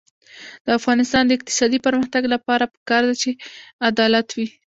د 0.65 0.67
افغانستان 0.79 1.23
د 1.25 1.31
اقتصادي 1.37 1.79
پرمختګ 1.87 2.23
لپاره 2.33 2.71
پکار 2.75 3.01
ده 3.09 3.15
چې 3.21 3.29
عدالت 3.89 4.27
وي. 4.35 4.47